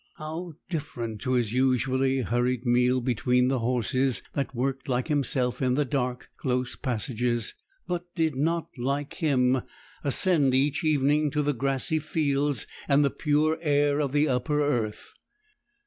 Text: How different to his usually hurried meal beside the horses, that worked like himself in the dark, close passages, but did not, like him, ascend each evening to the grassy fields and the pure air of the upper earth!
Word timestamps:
How 0.15 0.53
different 0.67 1.21
to 1.21 1.33
his 1.33 1.53
usually 1.53 2.21
hurried 2.21 2.65
meal 2.65 3.01
beside 3.01 3.49
the 3.49 3.59
horses, 3.59 4.23
that 4.33 4.55
worked 4.55 4.89
like 4.89 5.09
himself 5.09 5.61
in 5.61 5.75
the 5.75 5.85
dark, 5.85 6.31
close 6.37 6.75
passages, 6.75 7.53
but 7.85 8.07
did 8.15 8.35
not, 8.35 8.67
like 8.79 9.13
him, 9.17 9.61
ascend 10.03 10.55
each 10.55 10.83
evening 10.83 11.29
to 11.29 11.43
the 11.43 11.53
grassy 11.53 11.99
fields 11.99 12.65
and 12.87 13.05
the 13.05 13.11
pure 13.11 13.59
air 13.61 13.99
of 14.01 14.11
the 14.11 14.27
upper 14.27 14.63
earth! 14.63 15.13